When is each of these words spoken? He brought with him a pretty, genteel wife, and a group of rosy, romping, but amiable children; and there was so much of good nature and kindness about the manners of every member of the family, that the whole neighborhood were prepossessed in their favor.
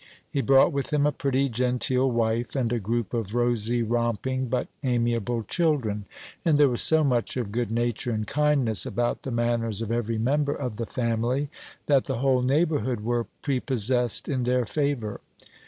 He 0.27 0.41
brought 0.41 0.71
with 0.71 0.91
him 0.91 1.05
a 1.05 1.11
pretty, 1.11 1.47
genteel 1.47 2.09
wife, 2.09 2.55
and 2.55 2.73
a 2.73 2.79
group 2.79 3.13
of 3.13 3.35
rosy, 3.35 3.83
romping, 3.83 4.47
but 4.47 4.67
amiable 4.81 5.43
children; 5.43 6.05
and 6.43 6.57
there 6.57 6.69
was 6.69 6.81
so 6.81 7.03
much 7.03 7.37
of 7.37 7.51
good 7.51 7.69
nature 7.69 8.09
and 8.09 8.25
kindness 8.25 8.83
about 8.87 9.21
the 9.21 9.29
manners 9.29 9.79
of 9.79 9.91
every 9.91 10.17
member 10.17 10.55
of 10.55 10.77
the 10.77 10.87
family, 10.87 11.49
that 11.85 12.05
the 12.05 12.17
whole 12.17 12.41
neighborhood 12.41 13.01
were 13.01 13.27
prepossessed 13.43 14.27
in 14.27 14.41
their 14.41 14.65
favor. 14.65 15.21